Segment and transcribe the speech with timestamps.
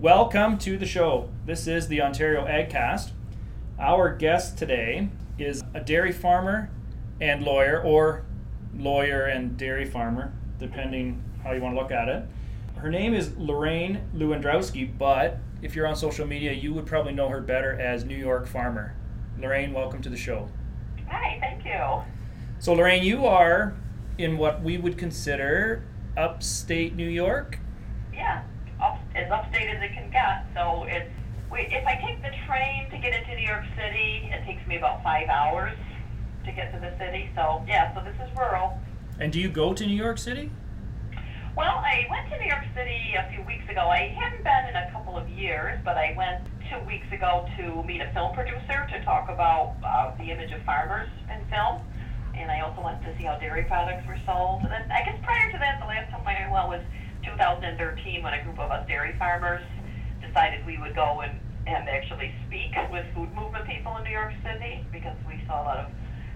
[0.00, 1.28] Welcome to the show.
[1.44, 3.10] This is the Ontario AgCast.
[3.78, 6.70] Our guest today is a dairy farmer
[7.20, 8.24] and lawyer, or
[8.74, 12.24] lawyer and dairy farmer, depending how you want to look at it.
[12.76, 17.28] Her name is Lorraine Lewandowski, but if you're on social media, you would probably know
[17.28, 18.96] her better as New York Farmer.
[19.38, 20.48] Lorraine, welcome to the show.
[21.10, 22.02] Hi, thank you.
[22.58, 23.76] So, Lorraine, you are
[24.16, 25.84] in what we would consider
[26.16, 27.58] upstate New York.
[28.14, 28.44] Yeah,
[29.14, 30.46] as upstate as it can get.
[30.54, 31.10] So it's
[31.52, 35.02] if I take the train to get into New York City, it takes me about
[35.02, 35.76] five hours
[36.44, 37.30] to get to the city.
[37.34, 38.78] So yeah, so this is rural.
[39.18, 40.50] And do you go to New York City?
[41.56, 43.90] Well, I went to New York City a few weeks ago.
[43.90, 47.82] I hadn't been in a couple of years, but I went two weeks ago to
[47.82, 51.82] meet a film producer to talk about uh, the image of farmers in film.
[52.38, 54.62] And I also went to see how dairy products were sold.
[54.62, 56.82] And then I guess prior to that, the last time I went was
[57.24, 59.62] 2013 when a group of us dairy farmers
[60.20, 64.32] decided we would go and, and actually speak with food movement people in New York
[64.42, 65.90] City because we saw a lot of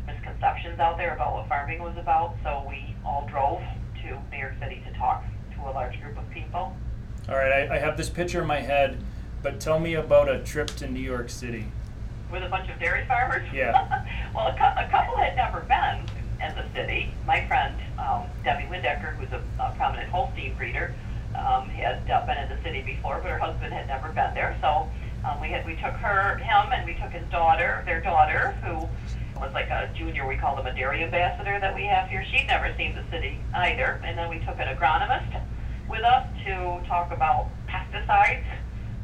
[0.07, 2.37] misconceptions out there about what farming was about.
[2.43, 3.63] So we all drove
[4.03, 6.77] to New York City to talk to a large group of people.
[7.29, 8.99] All right, I, I have this picture in my head,
[9.43, 11.67] but tell me about a trip to New York City.
[12.31, 13.47] With a bunch of dairy farmers?
[13.53, 13.73] Yeah.
[14.35, 16.07] well, a, cu- a couple had never been
[16.47, 17.15] in the city.
[17.27, 20.95] My friend, um, Debbie Windecker, who's a, a prominent Holstein breeder,
[21.35, 24.57] um, had uh, been in the city before, but her husband had never been there.
[24.61, 24.89] So
[25.25, 28.87] um, we had we took her, him, and we took his daughter, their daughter, who
[29.41, 30.27] was like a junior.
[30.27, 32.25] We called him a dairy ambassador that we have here.
[32.31, 34.01] She'd never seen the city either.
[34.05, 35.43] And then we took an agronomist
[35.89, 38.45] with us to talk about pesticides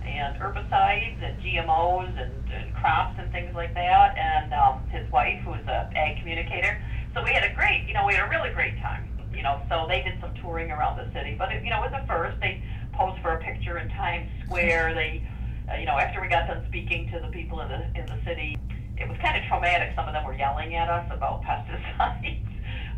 [0.04, 4.16] and herbicides and GMOs and, and crops and things like that.
[4.16, 6.80] And um, his wife, who was an ag communicator.
[7.14, 9.08] So we had a great, you know, we had a really great time.
[9.34, 11.92] You know, so they did some touring around the city, but it, you know, it
[11.92, 12.38] was a first.
[12.40, 14.94] They posed for a picture in Times Square.
[15.00, 15.26] They,
[15.72, 18.18] uh, you know, after we got done speaking to the people in the in the
[18.24, 18.58] city,
[18.98, 19.94] it was kind of traumatic.
[19.94, 22.44] Some of them were yelling at us about pesticides.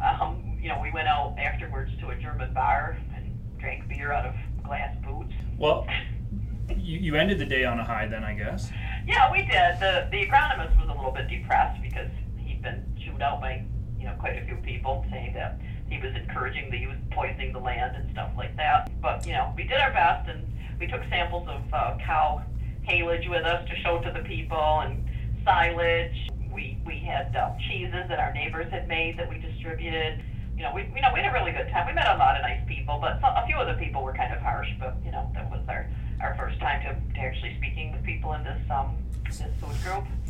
[0.00, 4.26] um, you know, we went out afterwards to a German bar and drank beer out
[4.26, 4.34] of
[4.64, 5.32] glass boots.
[5.58, 5.86] Well,
[6.76, 8.70] you, you ended the day on a high then, I guess.
[9.06, 9.78] Yeah, we did.
[9.80, 13.64] The the agronomist was a little bit depressed because he'd been chewed out by
[14.02, 17.58] you know quite a few people saying that he was encouraging the use poisoning the
[17.60, 18.90] land and stuff like that.
[19.00, 20.42] But you know, we did our best and
[20.80, 22.42] we took samples of uh, cow
[22.88, 25.08] haylage with us to show to the people and
[25.44, 26.28] silage.
[26.52, 30.20] We we had uh, cheeses that our neighbors had made that we distributed.
[30.56, 31.86] You know, we you know we had a really good time.
[31.86, 34.34] We met a lot of nice people, but a few of the people were kind
[34.34, 34.68] of harsh.
[34.80, 35.86] But you know, that was our
[36.20, 38.98] our first time to, to actually speaking with people in this um.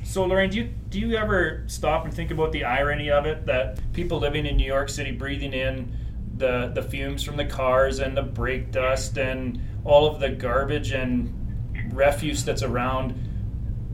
[0.05, 3.47] So, Lorraine, do you do you ever stop and think about the irony of it
[3.47, 5.97] that people living in New York City breathing in
[6.37, 10.93] the the fumes from the cars and the brake dust and all of the garbage
[10.93, 11.33] and
[11.93, 13.15] refuse that's around,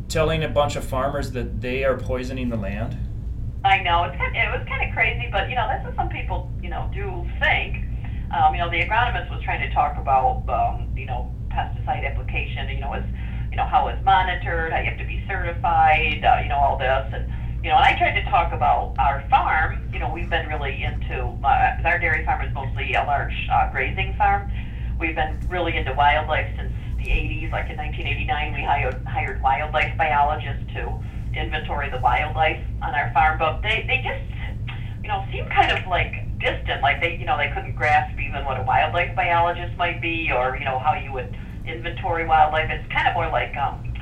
[0.09, 2.97] telling a bunch of farmers that they are poisoning the land?
[3.65, 5.95] I know it's kind of, it was kind of crazy, but you know that's what
[5.97, 7.85] some people you know do think.
[8.35, 12.69] Um, you know, the agronomist was trying to talk about um, you know pesticide application.
[12.69, 13.28] You know, is you
[13.59, 16.25] know how it's monitored, how you have to be certified.
[16.25, 17.27] Uh, you know, all this and.
[17.59, 19.83] You know, and I tried to talk about our farm.
[19.93, 23.69] You know, we've been really into uh, our dairy farm is mostly a large uh,
[23.73, 24.49] grazing farm.
[25.01, 27.51] We've been really into wildlife since the 80s.
[27.51, 31.03] Like in 1989, we hired hired wildlife biologists to
[31.35, 34.23] inventory the wildlife on our farm, but they, they just,
[35.03, 38.45] you know, seem kind of like distant, like they, you know, they couldn't grasp even
[38.45, 41.37] what a wildlife biologist might be or, you know, how you would
[41.69, 42.71] inventory wildlife.
[42.71, 43.93] It's kind of more like, um,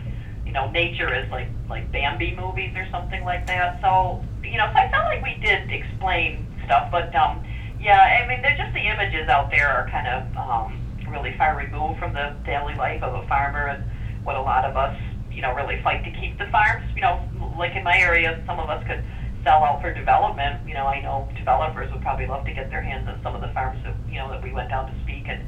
[0.44, 3.80] you know, nature is like, like Bambi movies or something like that.
[3.82, 7.44] So, you know, so I felt like we did explain stuff, but, um,
[7.80, 11.56] yeah, I mean, they're just the images out there are kind of, um, really far
[11.56, 13.84] removed from the daily life of a farmer and
[14.24, 14.96] what a lot of us
[15.36, 16.88] you know, really fight to keep the farms.
[16.96, 17.20] You know,
[17.58, 19.04] like in my area, some of us could
[19.44, 20.66] sell out for development.
[20.66, 23.42] You know, I know developers would probably love to get their hands on some of
[23.42, 25.44] the farms that, you know, that we went down to speak and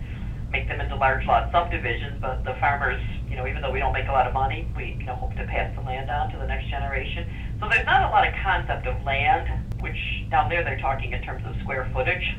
[0.51, 2.21] make them into large lot subdivisions.
[2.21, 4.97] But the farmers, you know, even though we don't make a lot of money, we,
[4.99, 7.29] you know, hope to pass the land on to the next generation.
[7.61, 9.49] So there's not a lot of concept of land,
[9.81, 9.97] which
[10.31, 12.37] down there they're talking in terms of square footage.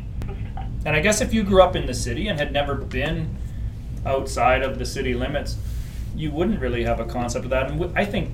[0.86, 3.36] And I guess if you grew up in the city and had never been
[4.06, 5.58] outside of the city limits,
[6.16, 7.70] you wouldn't really have a concept of that.
[7.70, 8.32] And w- I think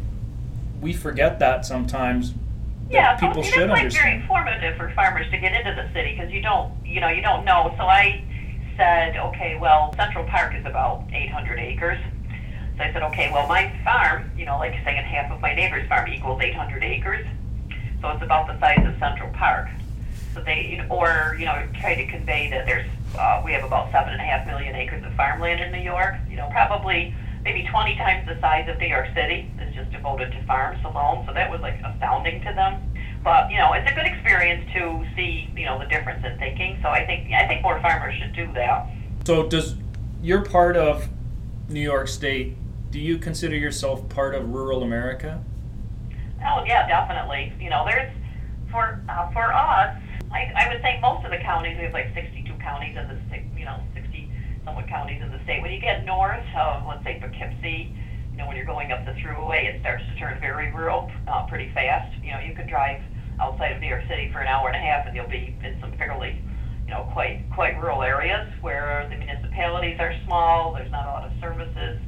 [0.82, 2.34] we forget that sometimes.
[2.90, 4.04] Yeah, people so should it's like understand.
[4.04, 7.22] very informative for farmers to get into the city because you don't, you know, you
[7.24, 7.74] don't know.
[7.78, 8.24] So I
[8.78, 12.00] said, okay, well, Central Park is about 800 acres.
[12.78, 15.88] So I said, okay, well, my farm, you know, like saying half of my neighbor's
[15.88, 17.26] farm equals 800 acres.
[18.02, 19.70] So it's about the size of Central Park.
[20.34, 22.86] So they, or you know, try to convey that there's
[23.18, 26.16] uh, we have about seven and a half million acres of farmland in New York.
[26.30, 30.32] You know, probably maybe 20 times the size of New York City is just devoted
[30.34, 31.24] to farms alone.
[31.26, 32.82] So that was like astounding to them.
[33.24, 34.15] But you know, it's a good experience
[34.54, 36.80] to see you know the difference in thinking.
[36.82, 38.88] So I think I think more farmers should do that.
[39.26, 39.76] So does
[40.22, 41.08] you're part of
[41.70, 42.56] New York State?
[42.92, 45.44] Do you consider yourself part of rural America?
[46.46, 47.54] Oh yeah, definitely.
[47.60, 48.12] You know, there's
[48.72, 49.96] for uh, for us,
[50.32, 51.78] I, I would say most of the counties.
[51.78, 53.46] We have like 62 counties in the state.
[53.58, 54.32] You know, 60
[54.64, 55.62] somewhat counties in the state.
[55.62, 57.96] When you get north of, let's say, Poughkeepsie,
[58.32, 61.46] you know, when you're going up the thruway, it starts to turn very rural uh,
[61.48, 62.12] pretty fast.
[62.24, 63.02] You know, you could drive
[63.40, 65.78] outside of New York City for an hour and a half, and you'll be in
[65.82, 66.42] some fairly,
[66.86, 70.74] you know, quite quite rural areas where the municipalities are small.
[70.74, 72.00] There's not a lot of services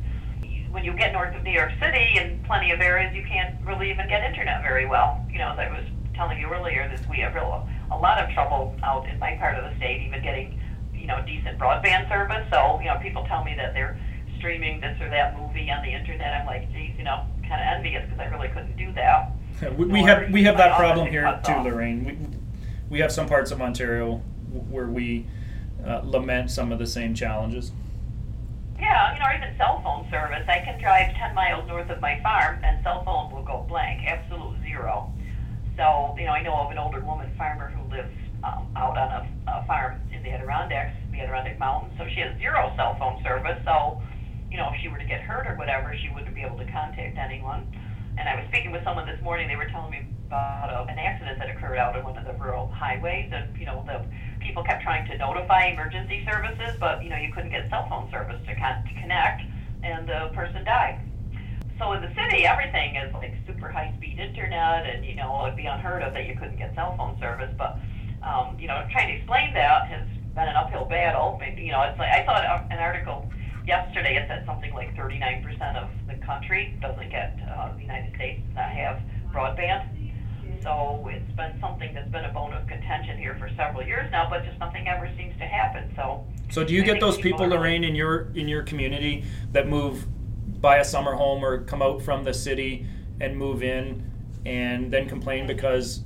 [0.71, 3.89] when you get north of New York City, in plenty of areas, you can't really
[3.89, 5.25] even get internet very well.
[5.31, 8.29] You know, as I was telling you earlier, this we have real, a lot of
[8.33, 10.59] trouble out in my part of the state, even getting,
[10.93, 12.45] you know, decent broadband service.
[12.51, 13.97] So, you know, people tell me that they're
[14.37, 16.33] streaming this or that movie on the internet.
[16.33, 19.33] I'm like, geez, you know, kind of envious because I really couldn't do that.
[19.77, 22.05] We, we have we have that problem here too, Lorraine.
[22.05, 22.17] We,
[22.89, 24.17] we have some parts of Ontario
[24.69, 25.25] where we
[25.85, 27.71] uh, lament some of the same challenges.
[28.79, 30.45] Yeah, you know, or even cell phone service.
[30.47, 34.05] I can drive 10 miles north of my farm and cell phone will go blank,
[34.05, 35.11] absolute zero.
[35.75, 38.13] So, you know, I know of an older woman farmer who lives
[38.43, 41.93] um, out on a, a farm in the Adirondacks, the Adirondack Mountains.
[41.97, 43.59] So she has zero cell phone service.
[43.65, 44.01] So,
[44.51, 46.71] you know, if she were to get hurt or whatever, she wouldn't be able to
[46.71, 47.67] contact anyone.
[48.17, 49.47] And I was speaking with someone this morning.
[49.47, 52.33] They were telling me about a, an accident that occurred out on one of the
[52.33, 54.01] rural highways, and you know, the
[54.41, 58.09] people kept trying to notify emergency services, but you know, you couldn't get cell phone
[58.09, 59.41] service to, con- to connect,
[59.83, 60.99] and the person died.
[61.77, 65.55] So in the city, everything is like super high speed internet, and you know, it'd
[65.55, 67.53] be unheard of that you couldn't get cell phone service.
[67.55, 67.77] But
[68.25, 71.37] um, you know, trying to explain that has been an uphill battle.
[71.39, 73.29] Maybe you know, it's like I saw an article
[73.67, 74.17] yesterday.
[74.17, 75.45] It said something like 39%
[75.77, 75.89] of
[76.31, 78.99] country doesn't get uh, the United States have
[79.33, 79.87] broadband.
[80.61, 84.29] So it's been something that's been a bone of contention here for several years now,
[84.29, 85.89] but just nothing ever seems to happen.
[85.95, 86.25] So.
[86.49, 88.63] So do you I get think those people people, are- Lorraine, in your in your
[88.63, 90.05] community that move,
[90.61, 92.85] buy a summer home or come out from the city
[93.21, 94.11] and move in,
[94.45, 96.03] and then complain because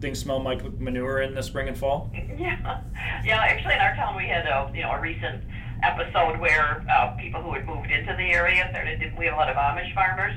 [0.00, 2.10] things smell like manure in the spring and fall?
[2.36, 2.80] Yeah,
[3.24, 3.38] yeah.
[3.38, 5.42] Actually, in our town, we had a you know a recent
[5.82, 9.00] episode where uh, people who had moved into the area started.
[9.18, 10.34] We have a lot of Amish farmers.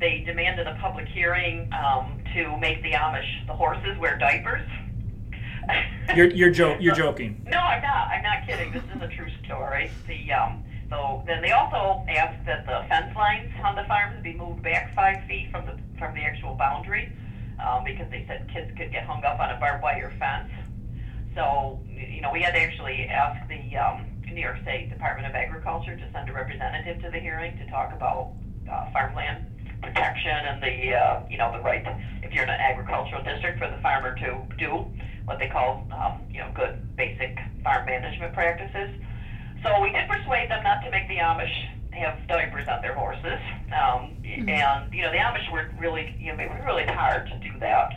[0.00, 4.66] They demanded a public hearing um, to make the Amish the horses wear diapers.
[6.14, 7.42] You're you're jo- you're joking.
[7.48, 8.08] No, I'm not.
[8.08, 8.70] I'm not kidding.
[8.70, 9.90] This is a true story.
[10.06, 14.34] The um, so then they also asked that the fence lines on the farms be
[14.34, 17.10] moved back five feet from the from the actual boundary,
[17.66, 20.52] um, because they said kids could get hung up on a barbed wire fence.
[21.34, 25.34] So you know we had to actually ask the um, New York State Department of
[25.34, 28.32] Agriculture to send a representative to the hearing to talk about
[28.70, 29.46] uh, farmland
[29.80, 31.86] protection and the uh, you know the right
[32.22, 34.84] if you're in an agricultural district for the farmer to do
[35.26, 38.90] what they call um, you know good basic farm management practices.
[39.62, 41.54] So we did persuade them not to make the Amish
[41.92, 43.38] have diapers on their horses,
[43.70, 47.38] um, and you know the Amish were really you know they were really hard to
[47.38, 47.92] do that.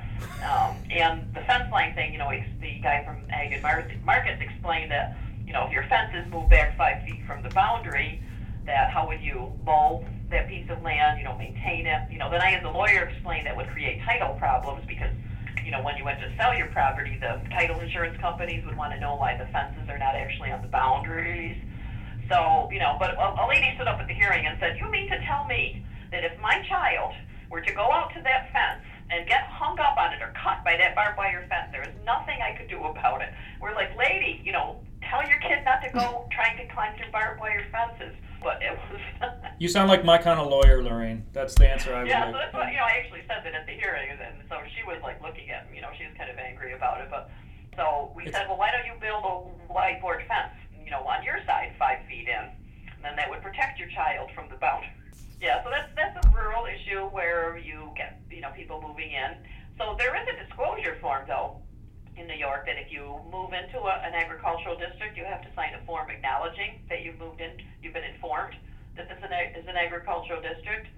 [0.45, 4.92] Um, and the fence line thing, you know, the guy from Ag and Markets explained
[4.92, 5.16] that
[5.48, 8.22] you know if your fence is moved back five feet from the boundary,
[8.66, 12.30] that how would you mow that piece of land, you know, maintain it, you know.
[12.30, 15.12] Then I, as a lawyer, explained that would create title problems because
[15.68, 18.94] you know, when you went to sell your property, the title insurance companies would want
[18.94, 21.60] to know why the fences are not actually on the boundaries.
[22.31, 24.90] So, you know, but a, a lady stood up at the hearing and said, You
[24.90, 27.12] mean to tell me that if my child
[27.52, 28.80] were to go out to that fence
[29.12, 31.92] and get hung up on it or cut by that barbed wire fence, there is
[32.06, 33.36] nothing I could do about it?
[33.60, 37.11] We're like, Lady, you know, tell your kid not to go trying to climb through
[37.11, 38.16] barbed wire fences.
[38.44, 39.01] But it was.
[39.59, 41.25] You sound like my kind of lawyer, Lorraine.
[41.33, 42.33] That's the answer I would Yeah, like.
[42.33, 44.85] so that's what, you know, I actually said that at the hearing, and so she
[44.85, 47.31] was like looking at me, you know, she was kind of angry about it, but,
[47.75, 49.33] so we It's- said, well, why don't you build a
[49.73, 50.54] whiteboard fence,
[50.85, 52.45] you know, on your side, five feet in,
[52.94, 54.94] and then that would protect your child from the boundary.
[55.42, 59.37] Yeah, so that's, that's a rural issue where you get, you know, people moving in.
[59.77, 61.61] So there is a disclosure form, though,
[62.18, 65.52] in New York, that if you move into a, an agricultural district, you have to
[65.56, 68.57] sign a form acknowledging that you've moved in, you've been informed
[68.97, 70.90] that this is an, agricultural district.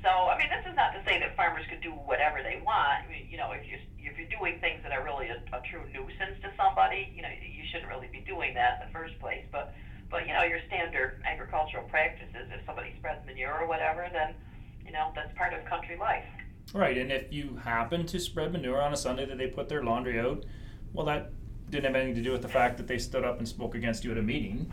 [0.00, 3.04] So, I mean, this is not to say that farmers could do whatever they want.
[3.04, 5.60] I mean, you know, if you're, if you're doing things that are really a, a
[5.66, 9.18] true nuisance to somebody, you know, you shouldn't really be doing that in the first
[9.18, 9.44] place.
[9.50, 9.74] But,
[10.08, 14.38] but you know, your standard agricultural practices, if somebody spreads manure or whatever, then,
[14.86, 16.24] you know, that's part of country life.
[16.72, 19.82] Right, and if you happen to spread manure on a Sunday that they put their
[19.82, 20.44] laundry out,
[20.92, 21.32] well, that
[21.68, 24.04] didn't have anything to do with the fact that they stood up and spoke against
[24.04, 24.72] you at a meeting.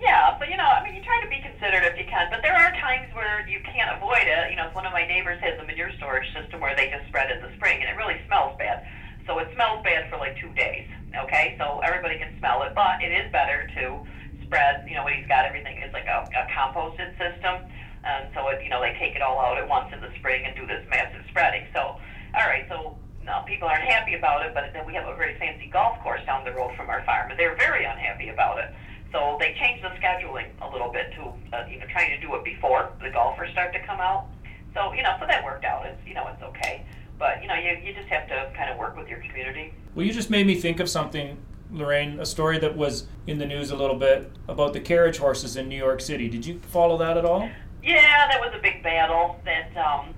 [0.00, 2.42] Yeah, but you know, I mean, you try to be considerate if you can, but
[2.42, 4.50] there are times where you can't avoid it.
[4.50, 7.30] You know, one of my neighbors has a manure storage system where they just spread
[7.30, 8.84] in the spring, and it really smells bad.
[9.26, 10.88] So it smells bad for like two days.
[11.14, 14.02] Okay, so everybody can smell it, but it is better to
[14.42, 14.84] spread.
[14.88, 17.70] You know, when he's got everything is like a, a composted system,
[18.02, 20.44] and so it, you know they take it all out at once in the spring
[20.48, 21.68] and do this massive spreading.
[21.72, 22.00] So,
[22.34, 25.38] all right, so now people aren't happy about it, but then we have a very
[25.38, 28.72] fancy golf course down the road from our farm, and they're very unhappy about it.
[29.12, 31.22] So they changed the scheduling a little bit to,
[31.54, 34.26] uh, you know, trying to do it before the golfers start to come out.
[34.74, 35.84] So, you know, so that worked out.
[35.84, 36.86] It's, you know, it's okay.
[37.18, 39.74] But, you know, you, you just have to kind of work with your community.
[39.94, 41.36] Well, you just made me think of something,
[41.70, 45.56] Lorraine, a story that was in the news a little bit about the carriage horses
[45.56, 46.28] in New York City.
[46.30, 47.50] Did you follow that at all?
[47.82, 50.14] Yeah, that was a big battle that um,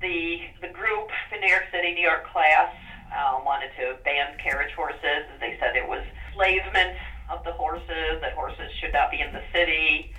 [0.00, 2.72] the, the group, the New York City, NYCLASS,
[3.12, 5.28] um, wanted to ban carriage horses.
[5.40, 6.96] They said it was enslavement
[7.28, 10.12] of the horses, that horses should not be in the city.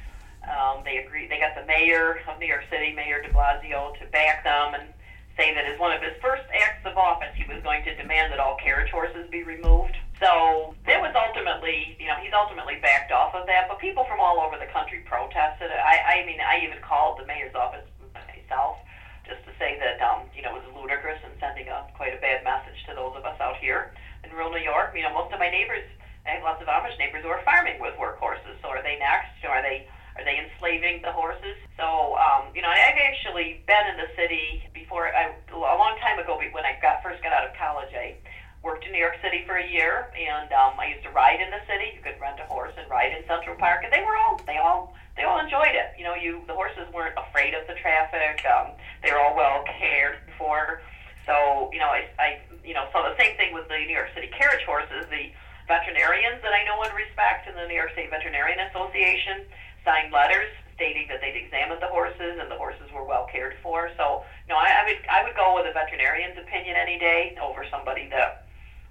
[0.45, 1.31] Um, they agreed.
[1.31, 4.93] They got the mayor of New York City, Mayor De Blasio, to back them and
[5.35, 8.31] say that as one of his first acts of office, he was going to demand
[8.31, 9.97] that all carriage horses be removed.
[10.19, 13.67] So that was ultimately, you know, he's ultimately backed off of that.
[13.67, 15.67] But people from all over the country protested.
[15.71, 16.24] I I
[16.65, 18.81] even called the mayor's office myself
[19.25, 22.21] just to say that, um, you know, it was ludicrous and sending a quite a
[22.21, 23.93] bad message to those of us out here
[24.25, 24.93] in rural New York.
[24.93, 25.85] You know, most of my neighbors
[26.25, 28.57] I have lots of Amish neighbors who are farming with work horses.
[28.61, 29.37] So are they next?
[29.45, 29.85] Are they
[30.17, 31.53] are they enslaving the horses?
[31.77, 35.13] So um, you know, I've actually been in the city before.
[35.13, 38.17] I, a long time ago, when I got first got out of college, I
[38.65, 41.53] worked in New York City for a year, and um, I used to ride in
[41.53, 41.93] the city.
[41.93, 44.57] You could rent a horse and ride in Central Park, and they were all they
[44.57, 45.93] all they all enjoyed it.
[45.93, 48.41] You know, you the horses weren't afraid of the traffic.
[48.49, 48.73] Um,
[49.05, 50.81] they were all well cared for.
[51.29, 54.09] So you know, I, I you know, so the same thing with the New York
[54.17, 55.05] City carriage horses.
[55.13, 55.29] The
[55.67, 58.61] veterinarians that I know and respect in the New York State Veterinarian
[59.05, 59.45] Association
[59.83, 63.89] signed letters stating that they'd examined the horses and the horses were well cared for.
[63.97, 67.65] So, no, I, I would I would go with a veterinarian's opinion any day over
[67.69, 68.47] somebody that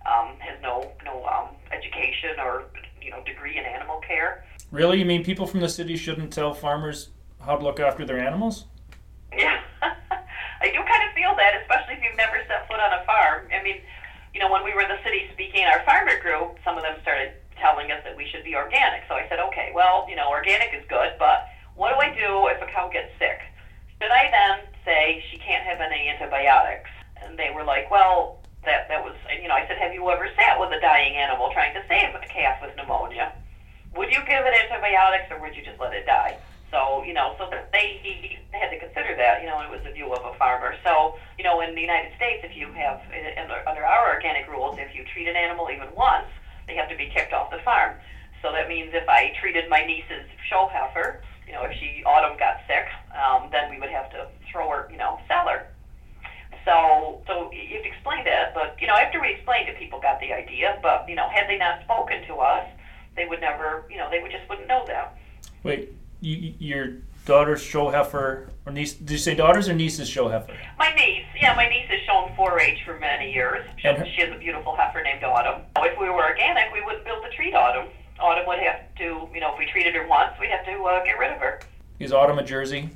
[0.06, 2.64] um, has no no um, education or
[3.02, 4.44] you know degree in animal care.
[4.70, 8.18] Really, you mean people from the city shouldn't tell farmers how to look after their
[8.18, 8.66] animals?
[9.36, 13.04] Yeah, I do kind of feel that, especially if you've never set foot on a
[13.04, 13.48] farm.
[13.52, 13.80] I mean,
[14.32, 16.96] you know, when we were in the city speaking our farmer group, some of them
[17.02, 19.02] started telling us that we should be organic.
[19.08, 22.48] So I said, okay, well, you know, organic is good, but what do I do
[22.48, 23.40] if a cow gets sick?
[24.00, 26.90] Should I then say she can't have any antibiotics?
[27.22, 30.28] And they were like, well, that that was, you know, I said, have you ever
[30.36, 33.32] sat with a dying animal trying to save a calf with pneumonia?
[33.96, 36.38] Would you give it antibiotics or would you just let it die?
[36.70, 39.92] So, you know, so they he had to consider that, you know, it was the
[39.92, 40.74] view of a farmer.
[40.82, 44.48] So, you know, in the United States, if you have, eh, under, under our organic
[44.48, 46.26] rules, if you treat an animal even once,
[46.66, 47.94] they have to be kicked off the farm.
[48.42, 52.38] So that means if I treated my niece's show heifer, you know, if she autumn
[52.38, 55.66] got sick, um, then we would have to throw her, you know, sell her.
[56.64, 60.32] So, so you've explained it, but you know, after we explained it, people got the
[60.32, 60.78] idea.
[60.82, 62.66] But you know, had they not spoken to us,
[63.16, 65.16] they would never, you know, they would just wouldn't know that.
[65.62, 68.94] Wait, you, your daughter's show heifer or niece?
[68.94, 70.56] Did you say daughters or nieces show heifer?
[70.78, 73.66] My niece, yeah, my niece has shown 4-H for many years.
[73.78, 75.62] She, And her- she has a beautiful heifer named Autumn.
[75.78, 77.86] If we were organic, we wouldn't be able to treat Autumn.
[78.18, 81.04] Autumn would have to, you know, if we treated her once, we'd have to uh,
[81.04, 81.60] get rid of her.
[81.98, 82.90] Is Autumn a Jersey?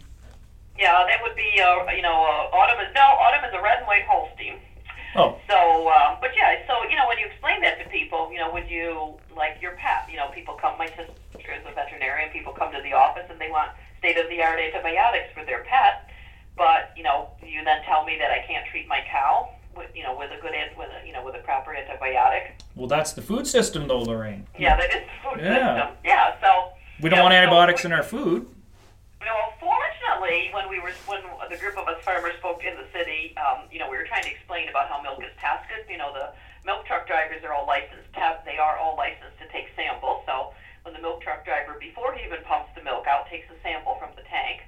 [0.79, 3.79] Yeah, that would be, uh, you know, uh, Autumn is no, Autumn is a red
[3.79, 4.61] and white Holstein.
[5.17, 8.39] Oh, So, um, but yeah, so you know, when you explain that to people, you
[8.39, 10.07] know, would you like your pet?
[10.11, 10.79] You know, people come.
[10.79, 11.09] My sister
[11.51, 12.31] is a veterinarian.
[12.31, 15.64] People come to the office and they want state of the art antibiotics for their
[15.64, 16.09] pet.
[16.57, 20.02] But you know, you then tell me that I can't treat my cow with you
[20.02, 22.59] know with a good with a you know with a proper antibiotic.
[22.75, 24.47] well, that's the food system, though, Lorraine.
[24.59, 25.55] Yeah, that is the food Yeah.
[25.55, 25.97] system.
[26.05, 28.49] Yeah, so We don't Yeah, want so- antibiotics in our food.
[29.21, 32.87] You know, fortunately, when we were when the group of us farmers spoke in the
[32.93, 35.87] city, um, you know, we were trying to explain about how milk is tested.
[35.90, 36.31] You know, the
[36.64, 38.07] milk truck drivers are all licensed.
[38.45, 40.23] They are all licensed to take samples.
[40.26, 40.55] So
[40.88, 44.00] when the milk truck driver, before he even pumps the milk out, takes a sample
[44.00, 44.64] from the tank,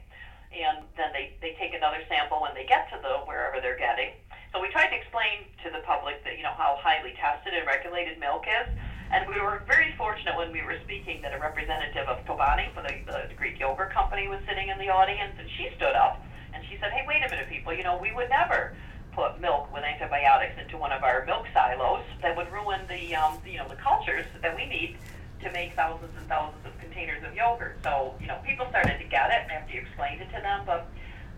[0.52, 4.12] and then they they take another sample when they get to the wherever they're getting.
[4.52, 7.64] So we tried to explain to the public that you know how highly tested and
[7.64, 8.68] regulated milk is.
[9.08, 12.84] And we were very fortunate when we were speaking that a representative of Chobani for
[12.84, 16.20] the, the Greek yogurt company was sitting in the audience, and she stood up
[16.52, 17.72] and she said, "Hey, wait a minute, people!
[17.72, 18.76] You know, we would never
[19.16, 22.04] put milk with antibiotics into one of our milk silos.
[22.20, 24.98] That would ruin the, um, you know, the cultures that we need
[25.42, 29.04] to make thousands and thousands of containers of yogurt." So, you know, people started to
[29.04, 30.62] get it after you explained it to them.
[30.66, 30.86] But,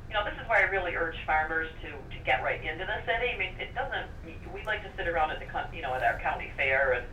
[0.08, 2.98] you know, this is where I really urge farmers to, to get right into the
[3.06, 3.32] city.
[3.34, 4.08] I mean, it doesn't.
[4.52, 7.06] We like to sit around at the you know at our county fair and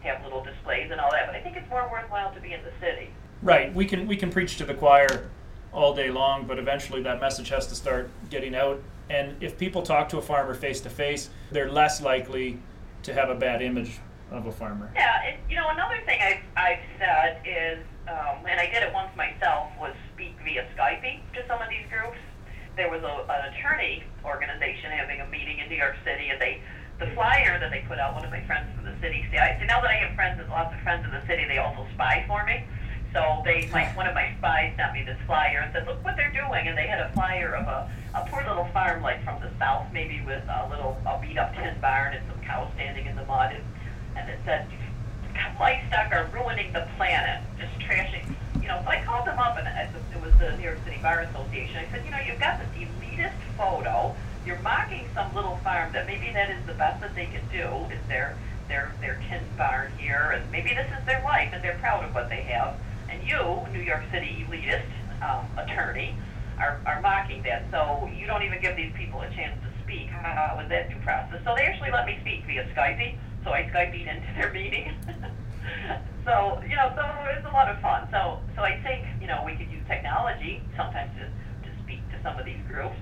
[0.00, 2.62] have little displays and all that, but I think it's more worthwhile to be in
[2.62, 3.10] the city.
[3.42, 3.74] Right.
[3.74, 5.28] We can we can preach to the choir
[5.72, 8.82] all day long, but eventually that message has to start getting out.
[9.10, 12.58] And if people talk to a farmer face to face, they're less likely
[13.02, 14.90] to have a bad image of a farmer.
[14.94, 17.78] Yeah, it, you know, another thing I've, I've said is,
[18.08, 21.86] um, and I did it once myself, was speak via Skype to some of these
[21.90, 22.18] groups.
[22.76, 26.60] There was a, an attorney organization having a meeting in New York City, and they
[26.98, 28.14] the flyer that they put out.
[28.14, 29.24] One of my friends from the city.
[29.30, 31.58] See, I, see now that I have friends, lots of friends in the city, they
[31.58, 32.64] also spy for me.
[33.12, 36.16] So they, my, one of my spies sent me this flyer and said, look what
[36.16, 36.68] they're doing.
[36.68, 39.92] And they had a flyer of a, a poor little farm like from the south,
[39.92, 43.24] maybe with a little a beat up tin barn and some cows standing in the
[43.24, 43.52] mud.
[43.52, 43.64] And,
[44.16, 44.68] and it said,
[45.60, 48.34] livestock are ruining the planet, just trashing.
[48.60, 51.20] You know, so I called them up and it was the New York City Bar
[51.20, 51.76] Association.
[51.76, 54.16] I said, you know, you've got this elitist photo.
[54.44, 57.92] You're mocking some little farm that maybe that is the best that they can do
[57.92, 58.36] is their
[58.68, 62.14] their their tin barn here, and maybe this is their life and they're proud of
[62.14, 62.76] what they have
[63.08, 64.90] and you, New York City elitist
[65.22, 66.14] um, attorney,
[66.58, 67.66] are, are mocking that.
[67.70, 70.08] So you don't even give these people a chance to speak.
[70.08, 71.40] How was that due process?
[71.44, 73.16] So they actually let me speak via Skype.
[73.46, 74.92] So I Skyped into their meeting.
[76.24, 78.08] so you know, so it was a lot of fun.
[78.10, 82.20] So so I think you know we could use technology sometimes to, to speak to
[82.24, 82.96] some of these groups.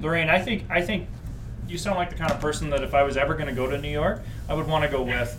[0.00, 1.08] Lorraine, I think I think
[1.66, 3.66] you sound like the kind of person that if I was ever going to go
[3.66, 5.34] to New York, I would want to go with.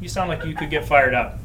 [0.00, 1.38] You sound like you could get fired up.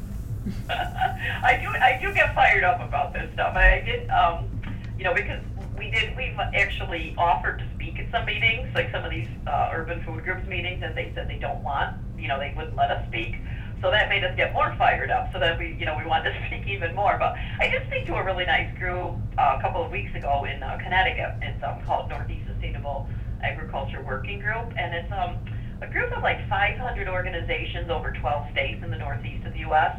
[0.68, 3.54] I do I do get fired up about this stuff.
[3.54, 4.50] I did, um,
[4.98, 5.40] you know, because
[5.78, 9.70] we did we've actually offered to speak at some meetings, like some of these uh,
[9.72, 12.90] urban food groups meetings, and they said they don't want, you know, they wouldn't let
[12.90, 13.36] us speak.
[13.82, 15.28] So that made us get more fired up.
[15.30, 17.18] So that we, you know, we wanted to speak even more.
[17.20, 20.48] But I did speak to a really nice group uh, a couple of weeks ago
[20.48, 21.36] in uh, Connecticut.
[21.42, 23.06] It's um, called Northeast Sustainable
[23.42, 25.36] Agriculture Working Group, and it's um,
[25.82, 29.94] a group of like 500 organizations over 12 states in the Northeast of the U.S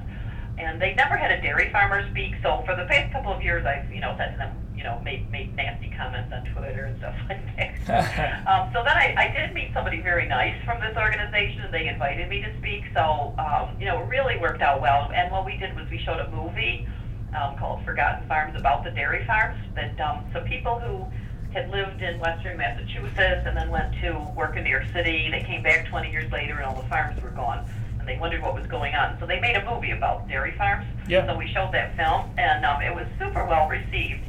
[0.57, 2.33] and they never had a dairy farmer speak.
[2.41, 5.29] So for the past couple of years, I've you know said to them, know, made
[5.31, 8.47] made nasty comments on Twitter and stuff like that.
[8.47, 11.87] um, so then I, I did meet somebody very nice from this organization, and they
[11.87, 12.83] invited me to speak.
[12.93, 15.11] So um, you know, it really worked out well.
[15.13, 16.87] And what we did was we showed a movie
[17.35, 21.05] um, called Forgotten Farms about the dairy farms that um, some people who
[21.51, 25.29] had lived in western Massachusetts and then went to work in New York City.
[25.31, 27.65] They came back 20 years later, and all the farms were gone
[28.05, 29.17] and they wondered what was going on.
[29.19, 30.85] So they made a movie about dairy farms.
[31.07, 31.25] Yeah.
[31.25, 34.21] So we showed that film, and um, it was super well received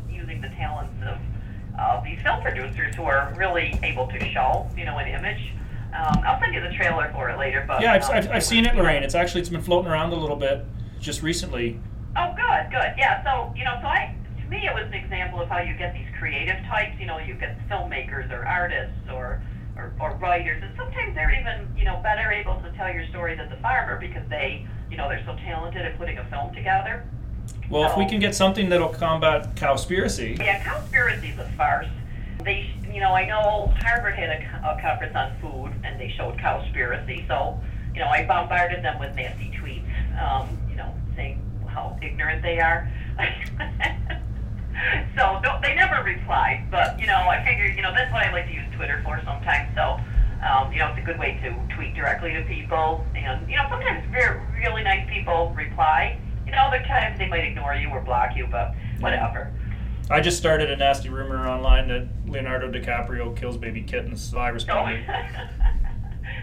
[0.57, 1.19] talents of
[1.79, 5.53] uh, these film producers who are really able to show, you know, an image.
[5.95, 7.65] Um, I'll send you the trailer for it later.
[7.67, 9.03] But yeah, I've, um, I've, I've seen it, Lorraine.
[9.03, 10.65] It's actually it's been floating around a little bit
[11.01, 11.81] just recently.
[12.17, 12.95] Oh, good, good.
[12.99, 13.23] Yeah.
[13.25, 15.95] So you know, so I to me it was an example of how you get
[15.95, 16.99] these creative types.
[16.99, 19.41] You know, you get filmmakers or artists or
[19.77, 23.37] or, or writers, and sometimes they're even, you know, better able to tell your story
[23.37, 27.05] than the farmer because they, you know, they're so talented at putting a film together.
[27.71, 30.39] Well, so, if we can get something that'll combat cowspiracy.
[30.39, 31.89] Yeah, cowspiracy is a farce.
[32.45, 36.37] They, you know, I know Harvard had a, a conference on food, and they showed
[36.39, 37.27] cowspiracy.
[37.27, 37.61] So,
[37.95, 39.85] you know, I bombarded them with nasty tweets,
[40.21, 42.91] um, you know, saying how ignorant they are.
[45.17, 46.69] so no, they never replied.
[46.71, 49.21] But you know, I figured you know that's what I like to use Twitter for
[49.25, 49.75] sometimes.
[49.75, 49.99] So
[50.45, 53.05] um, you know, it's a good way to tweet directly to people.
[53.15, 56.19] And you know, sometimes very really nice people reply.
[56.47, 59.53] You know, other times they might ignore you or block you, but whatever.
[60.09, 64.23] I just started a nasty rumor online that Leonardo DiCaprio kills baby kittens.
[64.23, 65.05] So I responded.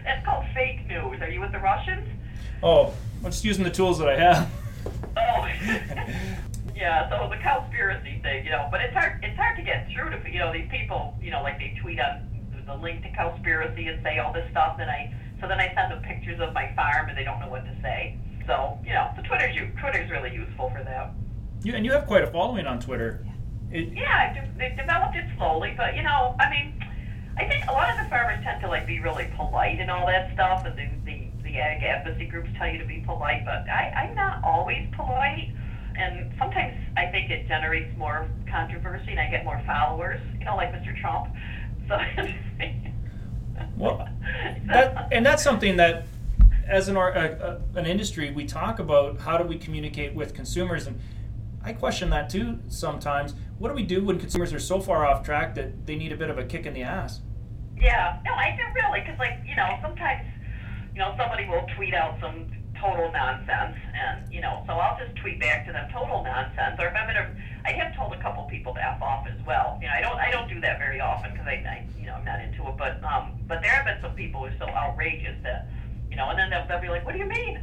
[0.04, 1.22] That's called fake news.
[1.22, 2.06] Are you with the Russians?
[2.62, 4.52] Oh, I'm just using the tools that I have.
[5.16, 5.48] Oh.
[6.76, 10.10] Yeah, so the Cowspiracy thing, you know, but it's hard it's hard to get through
[10.10, 12.28] to you know these people, you know, like they tweet on
[12.66, 15.92] the link to Cowspiracy and say all this stuff, and I so then I send
[15.92, 18.18] them pictures of my farm and they don't know what to say.
[18.48, 21.14] So you know, the Twitter's Twitter's really useful for that.
[21.64, 23.26] You and you have quite a following on Twitter.
[23.72, 26.86] It, yeah, de- developed it slowly, but you know, I mean,
[27.38, 30.06] I think a lot of the farmers tend to like be really polite and all
[30.08, 33.70] that stuff, and the the, the ag advocacy groups tell you to be polite, but
[33.70, 35.54] I, I'm not always polite
[35.96, 40.22] and sometimes I think it generates more controversy, and I get more followers.
[40.40, 41.00] You know, like Mr.
[41.00, 41.34] Trump.
[41.90, 41.98] So.
[43.78, 44.08] well,
[44.68, 46.06] that, and that's something that,
[46.68, 51.00] as an uh, an industry, we talk about how do we communicate with consumers, and
[51.64, 53.36] I question that too sometimes.
[53.60, 56.18] What do we do when consumers are so far off track that they need a
[56.18, 57.22] bit of a kick in the ass?
[57.78, 60.26] Yeah, no, I do really, because like you know, sometimes
[60.94, 62.52] you know somebody will tweet out some
[62.84, 63.78] total nonsense.
[63.96, 66.76] And, you know, so I'll just tweet back to them total nonsense.
[66.80, 67.32] Or if I'm in a,
[67.66, 69.80] I have told a couple people to F off as well.
[69.82, 71.32] You know, I don't, I don't do that very often.
[71.32, 72.76] Because I, I, you know, I'm not into it.
[72.78, 75.70] But um, but there have been some people who are so outrageous that,
[76.14, 77.58] you know, and then they'll, they'll be like, what do you mean?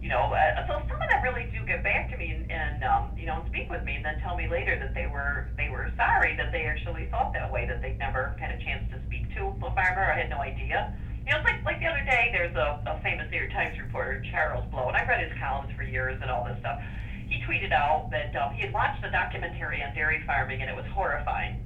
[0.00, 2.80] You know, uh, so some of them really do get back to me and, and
[2.82, 5.68] um, you know, speak with me, and then tell me later that they were they
[5.68, 8.98] were sorry that they actually thought that way, that they'd never had a chance to
[9.06, 10.08] speak to a farmer.
[10.08, 10.96] I had no idea.
[11.22, 12.32] You know, it's like like the other day.
[12.32, 15.70] There's a, a famous New York Times reporter, Charles Blow, and I've read his columns
[15.76, 16.80] for years and all this stuff.
[17.28, 20.74] He tweeted out that um, he had watched a documentary on dairy farming, and it
[20.74, 21.62] was horrifying.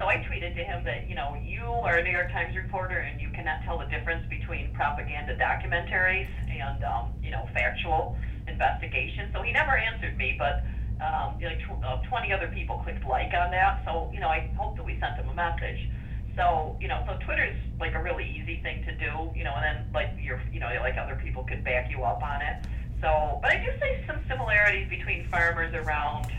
[0.00, 3.04] So I tweeted to him that, you know, you are a New York Times reporter
[3.04, 8.16] and you cannot tell the difference between propaganda documentaries and, um, you know, factual
[8.48, 9.28] investigation.
[9.36, 10.64] So he never answered me, but
[11.04, 13.84] um, know, tw- uh, 20 other people clicked like on that.
[13.84, 15.84] So, you know, I hope that we sent him a message.
[16.32, 19.64] So, you know, so Twitter's like a really easy thing to do, you know, and
[19.68, 22.56] then like you're, you know, like other people could back you up on it.
[23.04, 26.32] So, but I do see some similarities between farmers around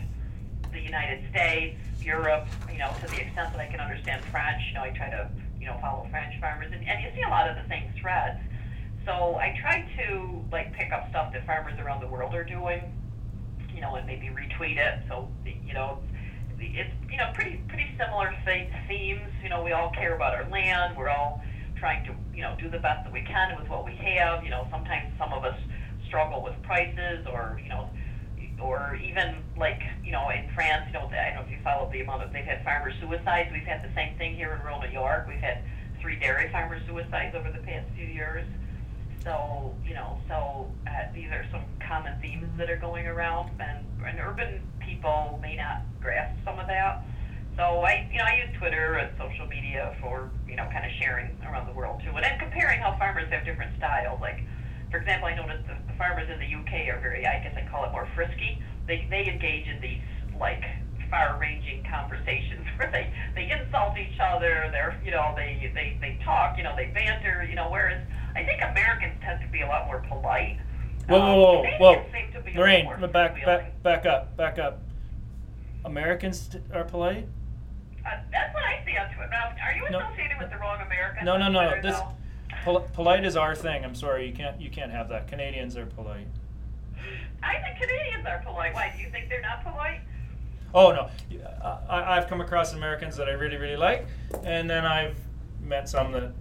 [0.72, 4.60] the United States, Europe, you know, to the extent that I can understand French.
[4.68, 5.30] You know, I try to,
[5.60, 8.40] you know, follow French farmers, and, and you see a lot of the same threads.
[9.04, 12.80] So I try to like pick up stuff that farmers around the world are doing,
[13.74, 15.00] you know, and maybe retweet it.
[15.08, 15.98] So you know,
[16.58, 18.34] it's you know pretty pretty similar
[18.88, 19.30] themes.
[19.42, 20.96] You know, we all care about our land.
[20.96, 21.42] We're all
[21.76, 24.44] trying to you know do the best that we can with what we have.
[24.44, 25.58] You know, sometimes some of us
[26.06, 27.88] struggle with prices or you know
[28.62, 31.92] or even like you know in France, you know I don't know if you followed
[31.92, 33.50] the amount of they've had farmer suicides.
[33.52, 35.26] We've had the same thing here in rural New York.
[35.28, 35.62] We've had
[36.00, 38.46] three dairy farmer suicides over the past few years.
[39.24, 43.86] So you know, so uh, these are some common themes that are going around, and,
[44.06, 47.04] and urban people may not grasp some of that.
[47.56, 50.92] So I, you know, I use Twitter and social media for you know kind of
[50.98, 54.20] sharing around the world too, and then comparing how farmers have different styles.
[54.20, 54.42] Like
[54.92, 57.66] for example, I noticed the, the farmers in the UK are very, I guess I
[57.68, 58.62] call it more frisky.
[58.86, 60.02] They, they engage in these
[60.38, 60.62] like
[61.10, 64.68] far-ranging conversations where they, they insult each other.
[64.70, 68.44] They're, you know, they, they, they talk, you know, they banter, you know, whereas I
[68.44, 70.60] think Americans tend to be a lot more polite.
[71.08, 72.04] Whoa, whoa, whoa, um, whoa.
[72.54, 74.82] Lorraine, back, back, back up, back up.
[75.86, 77.26] Americans are polite?
[78.04, 79.30] Uh, that's what I see on Twitter.
[79.30, 81.24] Now, are you associated no, with the wrong Americans?
[81.24, 81.80] No, no, no.
[81.80, 82.12] This, though?
[82.64, 83.84] Pol- polite is our thing.
[83.84, 85.28] I'm sorry, you can't you can't have that.
[85.28, 86.26] Canadians are polite.
[87.42, 88.74] I think Canadians are polite.
[88.74, 90.00] Why do you think they're not polite?
[90.74, 91.10] Oh no,
[91.88, 94.06] I, I've come across Americans that I really really like,
[94.44, 95.16] and then I've
[95.60, 96.32] met some that,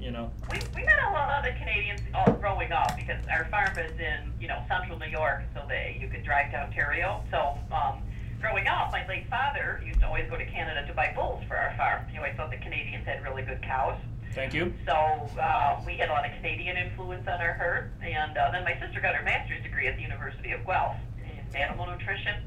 [0.00, 0.30] you know.
[0.50, 4.32] We, we met a lot of Canadians all growing up because our farm is in
[4.40, 7.22] you know central New York, so they you could drive to Ontario.
[7.30, 8.00] So um,
[8.40, 11.56] growing up, my late father used to always go to Canada to buy bulls for
[11.56, 12.06] our farm.
[12.10, 13.98] He always thought the Canadians had really good cows.
[14.38, 14.72] Thank you.
[14.86, 18.62] So uh, we had a lot of Canadian influence on our herd, and uh, then
[18.62, 22.38] my sister got her master's degree at the University of Guelph in animal nutrition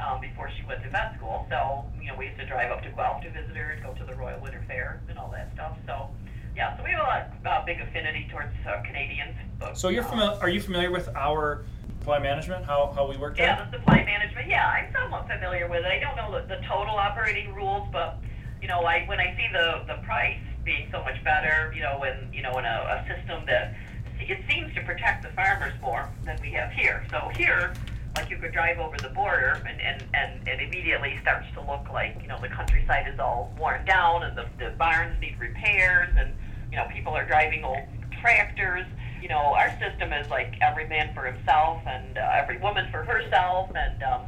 [0.00, 1.44] um, before she went to vet school.
[1.50, 3.92] So you know we used to drive up to Guelph to visit her and go
[3.92, 5.76] to the Royal Winter Fair and all that stuff.
[5.84, 6.08] So
[6.56, 9.36] yeah, so we have a lot uh, big affinity towards uh, Canadians.
[9.60, 10.40] But, so you're familiar?
[10.40, 11.66] Are you familiar with our
[11.98, 12.64] supply management?
[12.64, 13.36] How how we work?
[13.36, 14.48] Yeah, the supply management.
[14.48, 15.92] Yeah, I'm somewhat familiar with it.
[15.92, 18.16] I don't know the, the total operating rules, but
[18.62, 21.96] you know, I when I see the the price being so much better, you know,
[21.98, 23.74] when you know in a, a system that
[24.20, 27.06] it seems to protect the farmers more than we have here.
[27.10, 27.72] So here,
[28.14, 31.88] like you could drive over the border and, and, and it immediately starts to look
[31.90, 36.10] like, you know, the countryside is all worn down and the, the barns need repairs
[36.18, 36.34] and,
[36.70, 37.78] you know, people are driving old
[38.20, 38.84] tractors.
[39.22, 43.04] You know, our system is like every man for himself and uh, every woman for
[43.04, 44.22] herself and um,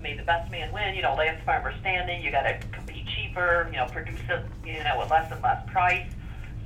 [0.00, 0.94] may the best man win.
[0.94, 4.74] You know, last farmer standing, you got to compete cheaper, you know, produce it, you
[4.74, 6.10] know, at less and less price.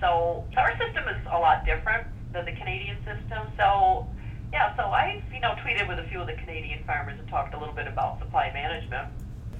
[0.00, 3.46] So, so our system is a lot different than the Canadian system.
[3.56, 4.06] So,
[4.52, 7.54] yeah, so I, you know, tweeted with a few of the Canadian farmers and talked
[7.54, 9.08] a little bit about supply management.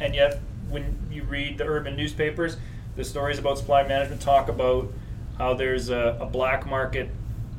[0.01, 2.57] And yet, when you read the urban newspapers,
[2.97, 4.93] the stories about supply management talk about
[5.39, 7.11] how there's a, a black market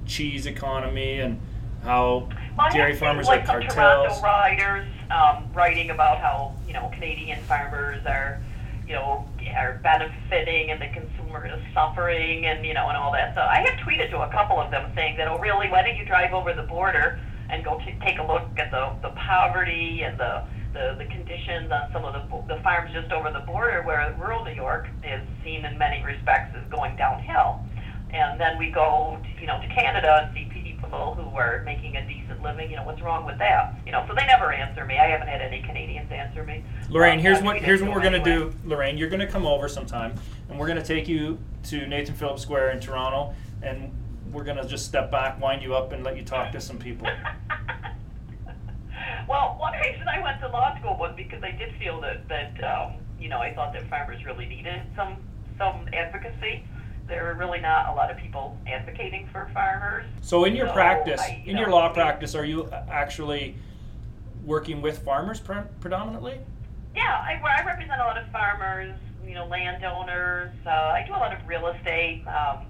[0.06, 1.40] cheese economy and
[1.84, 3.74] how well, dairy farmers like are cartels.
[3.74, 8.42] Toronto riders um, writing about how you know Canadian farmers are
[8.88, 9.28] you know,
[9.58, 13.36] are benefiting and the consumer is suffering and, you know, and all that.
[13.36, 15.98] So I have tweeted to a couple of them saying that, oh, really, why don't
[15.98, 20.04] you drive over the border and go to take a look at the, the poverty
[20.04, 20.44] and the,
[20.74, 24.44] the, the conditions on some of the, the farms just over the border where rural
[24.46, 27.60] New York is seen in many respects as going downhill.
[28.14, 30.48] And then we go, to, you know, to Canada and see
[30.88, 32.70] people who are making a decent living.
[32.70, 33.76] You know, what's wrong with that?
[33.86, 34.98] You know, so they never answer me.
[34.98, 36.64] I haven't had any Canadians answer me.
[36.90, 38.54] Lorraine, here's what here's what we're gonna do.
[38.64, 40.16] Lorraine, you're gonna come over sometime,
[40.50, 43.92] and we're gonna take you to Nathan Phillips Square in Toronto, and
[44.32, 47.08] we're gonna just step back, wind you up, and let you talk to some people.
[49.28, 52.64] well, one reason I went to law school was because I did feel that that
[52.64, 55.18] um, you know I thought that farmers really needed some
[55.58, 56.64] some advocacy
[57.08, 60.06] there are really not a lot of people advocating for farmers.
[60.22, 63.56] So in your So, practice, I- you in your law practice, are you actually
[64.46, 66.40] working with farmers pre- predominantly?
[66.96, 70.52] Yeah, I, I represent a lot of farmers, you know, landowners.
[70.66, 72.24] Uh, I do a lot of real estate.
[72.28, 72.66] Um,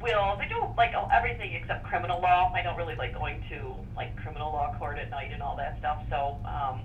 [0.00, 0.38] wills.
[0.38, 2.52] I do like oh, everything except criminal law.
[2.54, 5.78] I don't really like going to like criminal law court at night and all that
[5.78, 6.02] stuff.
[6.10, 6.80] So um,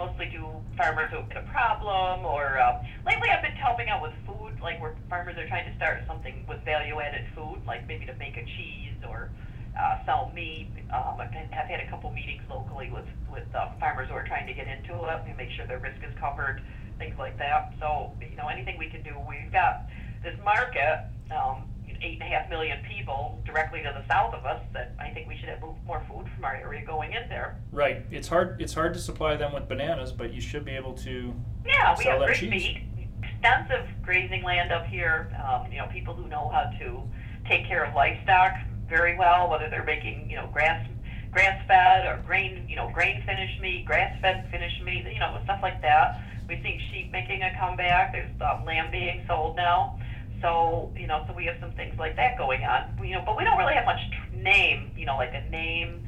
[0.00, 0.48] mostly do
[0.80, 4.80] farmers who get a problem, or uh, lately I've been helping out with food, like
[4.80, 8.44] where farmers are trying to start something with value-added food, like maybe to make a
[8.56, 9.28] cheese or
[9.76, 10.72] uh, sell meat.
[10.88, 14.24] Um, I've, been, I've had a couple meetings locally with with uh, farmers who are
[14.24, 16.64] trying to get into it and make sure their risk is covered,
[16.96, 17.76] things like that.
[17.78, 19.12] So you know anything we can do.
[19.28, 19.84] We've got
[20.24, 21.12] this market.
[21.28, 21.68] Um,
[22.02, 25.28] eight and a half million people directly to the south of us that I think
[25.28, 27.60] we should have more food from our area going in there.
[27.72, 28.04] Right.
[28.10, 28.60] It's hard.
[28.60, 31.34] It's hard to supply them with bananas, but you should be able to.
[31.66, 32.50] Yeah, we have great cheese.
[32.50, 32.82] meat,
[33.22, 35.34] extensive grazing land up here.
[35.46, 37.02] Um, you know, people who know how to
[37.48, 38.54] take care of livestock
[38.88, 40.86] very well, whether they're making you know grass
[41.32, 45.38] grass fed or grain you know grain finished meat, grass fed finished meat, you know
[45.44, 46.22] stuff like that.
[46.48, 48.12] We've seen sheep making a comeback.
[48.12, 49.99] There's um, lamb being sold now.
[50.42, 52.96] So, you know, so we have some things like that going on.
[53.04, 54.00] You know, but we don't really have much
[54.34, 56.06] name, you know, like a name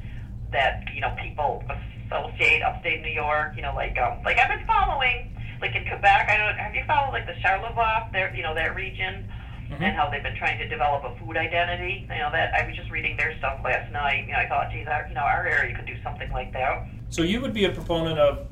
[0.51, 1.63] that, you know, people
[2.09, 6.29] associate upstate New York, you know, like um like I've been following like in Quebec,
[6.29, 9.29] I don't have you followed like the Charlevoix, there you know, that region
[9.71, 9.81] Mhm.
[9.81, 12.05] and how they've been trying to develop a food identity.
[12.11, 14.25] You know, that I was just reading their stuff last night.
[14.27, 16.85] You know, I thought, geez, our, you know, our area could do something like that.
[17.09, 18.47] So you would be a proponent of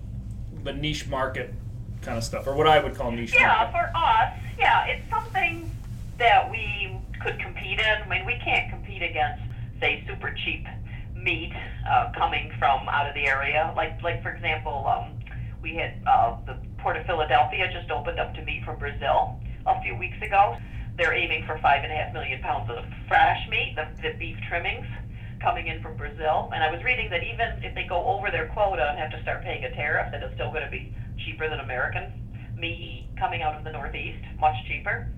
[0.63, 1.53] the niche market
[2.01, 3.71] kind of stuff, or what I would call niche Yeah, market.
[3.73, 5.69] for us, yeah, it's something
[6.19, 7.85] that we could compete in.
[7.85, 9.41] I mean, we can't compete against,
[9.79, 10.65] say, super cheap
[11.15, 11.51] meat
[11.89, 13.73] uh, coming from out of the area.
[13.75, 15.17] Like, like for example, um,
[15.61, 19.81] we had uh, the Port of Philadelphia just opened up to meat from Brazil a
[19.81, 20.57] few weeks ago.
[20.97, 24.37] They're aiming for five and a half million pounds of fresh meat, the, the beef
[24.47, 24.85] trimmings
[25.41, 26.51] coming in from Brazil.
[26.53, 29.21] And I was reading that even if they go over their quota and have to
[29.23, 32.20] start paying a tariff, that it's still going to be cheaper than American
[32.61, 35.09] meat coming out of the Northeast, much cheaper.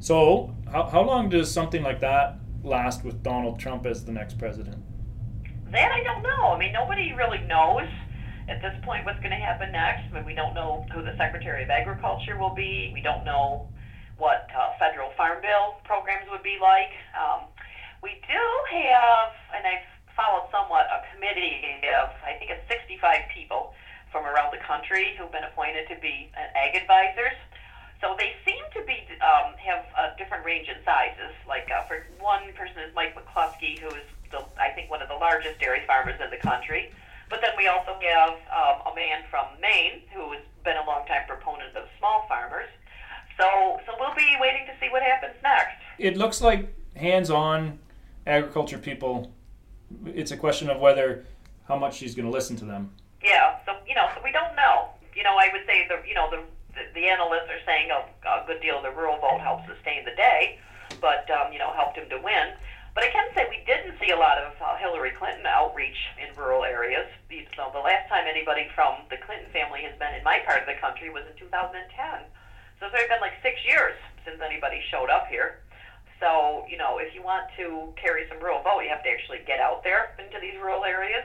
[0.00, 4.38] So how, how long does something like that last with Donald Trump as the next
[4.38, 4.82] president?
[5.70, 6.52] That I don't know.
[6.54, 7.86] I mean, nobody really knows
[8.48, 10.10] at this point what's going to happen next.
[10.10, 12.90] I mean, we don't know who the Secretary of Agriculture will be.
[12.94, 13.68] We don't know
[14.18, 16.94] what uh, federal farm bill programs would be like.
[17.12, 17.46] Um,
[18.02, 21.60] we do have, and I've followed somewhat, a committee
[22.00, 23.74] of, I think it's 65 people
[24.16, 27.36] from around the country who've been appointed to be uh, ag advisors.
[28.00, 31.36] So they seem to be um, have a different range in sizes.
[31.46, 35.08] Like uh, for one person is Mike McCloskey, who is the, I think one of
[35.08, 36.92] the largest dairy farmers in the country.
[37.28, 41.28] But then we also have um, a man from Maine who has been a longtime
[41.28, 42.72] proponent of small farmers.
[43.36, 45.76] So so we'll be waiting to see what happens next.
[45.98, 47.78] It looks like hands-on
[48.26, 49.30] agriculture people.
[50.06, 51.26] It's a question of whether
[51.68, 52.92] how much she's going to listen to them.
[53.22, 53.58] Yeah.
[53.64, 54.90] So you know, so we don't know.
[55.14, 56.42] You know, I would say the you know the
[56.74, 60.04] the, the analysts are saying a, a good deal of the rural vote helped sustain
[60.04, 60.58] the day,
[61.00, 62.52] but um, you know helped him to win.
[62.96, 66.32] But I can say we didn't see a lot of uh, Hillary Clinton outreach in
[66.32, 67.04] rural areas.
[67.52, 70.66] So the last time anybody from the Clinton family has been in my part of
[70.66, 71.76] the country was in 2010.
[72.80, 75.60] So it's already been like six years since anybody showed up here.
[76.20, 79.44] So, you know, if you want to carry some rural vote, you have to actually
[79.44, 81.24] get out there into these rural areas.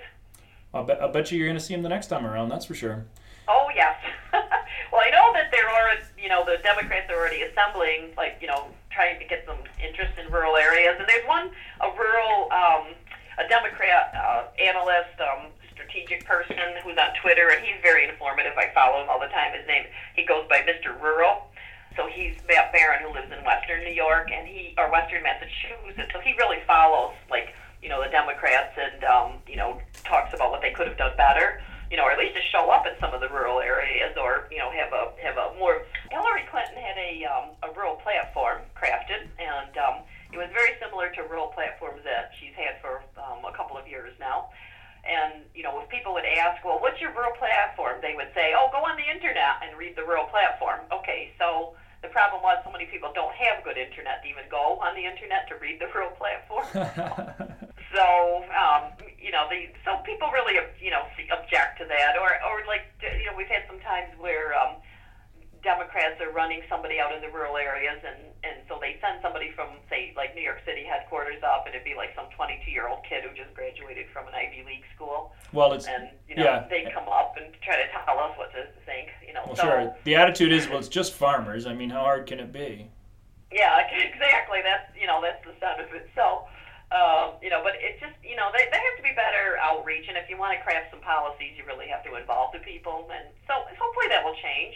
[0.74, 2.50] I'll bet, I'll bet you you're going to see him the next time around.
[2.50, 3.06] That's for sure.
[3.48, 3.96] Oh yes.
[4.32, 8.48] well, I know that there are, you know, the Democrats are already assembling, like, you
[8.48, 10.96] know, trying to get some interest in rural areas.
[11.00, 12.96] And there's one, a rural, um,
[13.40, 18.54] a Democrat uh, analyst, um, strategic person who's on Twitter, and he's very informative.
[18.56, 19.54] I follow him all the time.
[19.58, 19.84] His name,
[20.16, 20.96] he goes by Mr.
[21.02, 21.48] Rural.
[21.98, 26.12] So he's Matt Barron, who lives in Western New York, and he or Western Massachusetts.
[26.14, 27.54] So he really follows, like,
[27.84, 29.82] you know, the Democrats, and um, you know,
[30.12, 32.72] talks about what they could have done better you know, or at least to show
[32.72, 35.84] up in some of the rural areas, or you know, have a have a more.
[36.08, 41.12] Hillary Clinton had a um, a rural platform crafted, and um, it was very similar
[41.12, 44.56] to rural platforms that she's had for um, a couple of years now.
[45.04, 48.00] And you know, if people would ask, well, what's your rural platform?
[48.00, 50.88] They would say, oh, go on the internet and read the rural platform.
[50.96, 54.80] Okay, so the problem was so many people don't have good internet to even go
[54.80, 56.72] on the internet to read the rural platform.
[57.94, 62.66] So, um, you know, the so people really, you know, object to that, or or
[62.68, 64.80] like, you know, we've had some times where um,
[65.64, 69.52] Democrats are running somebody out in the rural areas, and and so they send somebody
[69.54, 72.88] from, say, like New York City headquarters up, and it'd be like some 22 year
[72.88, 76.44] old kid who just graduated from an Ivy League school, well, it's and you know,
[76.44, 76.68] yeah.
[76.70, 79.44] they come up and try to tell us what to think, you know.
[79.46, 79.96] well, so, sure.
[80.04, 81.66] The attitude is, well, it's just farmers.
[81.66, 82.90] I mean, how hard can it be?
[83.52, 84.60] Yeah, exactly.
[84.64, 86.10] That's you know that's the sound of it.
[86.16, 86.48] So,
[86.92, 90.06] um, you know, but it just you know they, they have to be better outreach,
[90.08, 93.08] and if you want to craft some policies, you really have to involve the people,
[93.12, 94.76] and so hopefully that will change.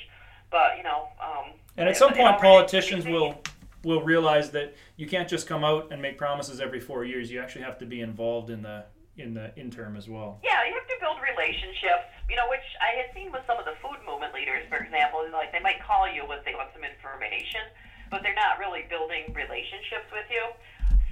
[0.50, 3.36] But you know, um, and at some point, politicians will
[3.84, 7.30] will realize that you can't just come out and make promises every four years.
[7.30, 8.86] You actually have to be involved in the
[9.18, 10.40] in the interim as well.
[10.44, 12.12] Yeah, you have to build relationships.
[12.30, 15.24] You know, which I had seen with some of the food movement leaders, for example,
[15.32, 17.62] like they might call you if they want some information,
[18.10, 20.44] but they're not really building relationships with you.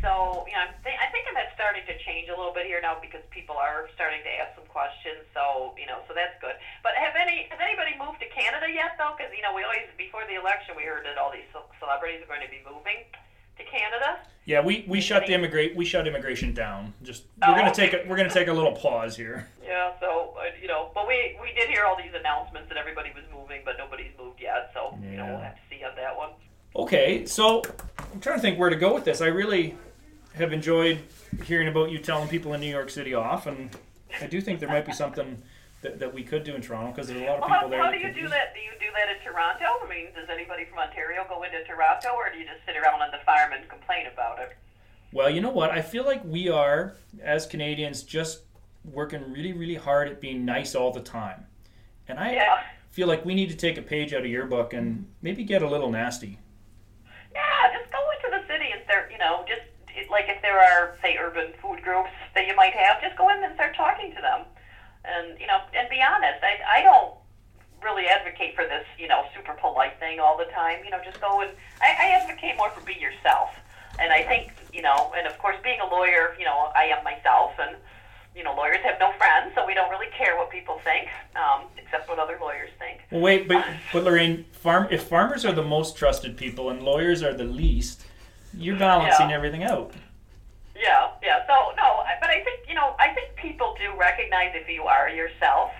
[0.03, 2.83] So, you know, I'm th- I think that's starting to change a little bit here
[2.83, 5.23] now because people are starting to ask some questions.
[5.33, 6.59] So, you know, so that's good.
[6.83, 9.15] But have any has anybody moved to Canada yet, though?
[9.17, 12.19] Because you know, we always before the election we heard that all these ce- celebrities
[12.21, 13.07] are going to be moving
[13.57, 14.19] to Canada.
[14.45, 16.93] Yeah, we, we shut the immigrate we shut immigration down.
[17.01, 19.47] Just Oh, we're gonna take a, we're gonna take a little pause here.
[19.63, 23.11] Yeah, so uh, you know, but we we did hear all these announcements that everybody
[23.15, 24.71] was moving, but nobody's moved yet.
[24.73, 26.31] So you know, we'll have to see on that one.
[26.75, 27.61] Okay, so
[28.11, 29.21] I'm trying to think where to go with this.
[29.21, 29.77] I really
[30.35, 30.99] have enjoyed
[31.45, 33.69] hearing about you telling people in New York City off, and
[34.21, 35.41] I do think there might be something
[35.81, 37.67] that, that we could do in Toronto because there's a lot of Well, people how,
[37.67, 37.83] there.
[37.83, 38.53] how do you do that?
[38.53, 39.65] Do you do that in Toronto?
[39.85, 43.01] I mean, does anybody from Ontario go into Toronto, or do you just sit around
[43.01, 44.55] on the farm and complain about it?
[45.11, 45.69] Well, you know what?
[45.71, 48.41] I feel like we are, as Canadians, just
[48.83, 51.45] working really, really hard at being nice all the time.
[52.07, 52.63] And I Yeah.
[52.89, 55.61] feel like we need to take a page out of your book and maybe get
[55.61, 56.39] a little nasty.
[57.33, 59.61] Yeah, just go into the city and start, you know, just
[60.09, 63.43] like if there are, say, urban food groups that you might have, just go in
[63.43, 64.45] and start talking to them.
[65.05, 66.43] And, you know, and be honest.
[66.43, 67.15] I, I don't
[67.83, 70.79] really advocate for this, you know, super polite thing all the time.
[70.85, 73.49] You know, just go and I, I advocate more for be yourself.
[73.99, 77.03] And I think, you know, and of course, being a lawyer, you know, I am
[77.03, 77.75] myself, and
[78.35, 81.65] you know, lawyers have no friends, so we don't really care what people think, um,
[81.77, 83.01] except what other lawyers think.
[83.11, 87.33] Wait, but but Lorraine, farm if farmers are the most trusted people and lawyers are
[87.33, 88.05] the least,
[88.53, 89.35] you're balancing Yeah.
[89.35, 89.91] everything out.
[90.75, 91.45] Yeah, yeah.
[91.47, 95.07] So no, but I think you know, I think people do recognize if you are
[95.09, 95.71] yourself,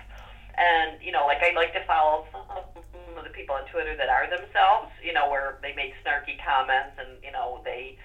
[0.56, 4.08] and you know, like I like to follow some of the people on Twitter that
[4.08, 4.90] are themselves.
[5.02, 7.98] You know, where they make snarky comments and you know they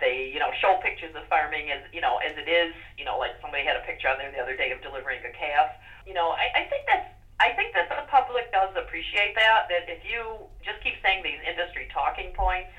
[0.00, 2.74] they you know show pictures of farming as you know as it is.
[2.98, 5.30] You know, like somebody had a picture on there the other day of delivering a
[5.32, 5.70] calf.
[6.06, 7.08] You know, I, I think that's.
[7.40, 9.66] I think that the public does appreciate that.
[9.70, 12.70] That if you just keep saying these industry talking points,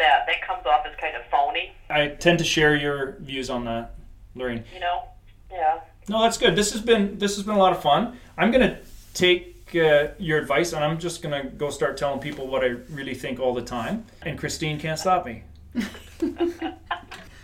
[0.00, 1.72] that that comes off as kind of phony.
[1.88, 3.94] I tend to share your views on that,
[4.34, 4.64] Lorraine.
[4.74, 5.04] You know?
[5.50, 5.80] Yeah.
[6.08, 6.56] No, that's good.
[6.56, 8.18] This has been this has been a lot of fun.
[8.36, 8.80] I'm gonna
[9.14, 13.14] take uh, your advice and I'm just gonna go start telling people what I really
[13.14, 14.04] think all the time.
[14.22, 15.44] And Christine can't stop me.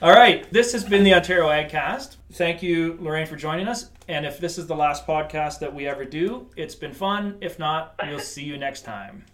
[0.02, 2.16] all right, this has been the Ontario AgCast.
[2.32, 3.90] Thank you, Lorraine, for joining us.
[4.08, 7.36] And if this is the last podcast that we ever do, it's been fun.
[7.40, 9.24] If not, we'll see you next time.